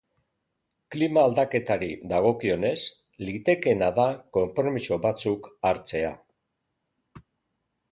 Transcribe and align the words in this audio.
Klima 0.93 1.21
aldaketari 1.27 1.89
dagokionez, 2.13 2.73
litekeena 3.29 3.91
da 3.99 4.07
konpromiso 4.41 5.01
batzuk 5.07 5.53
hartzea. 5.71 6.13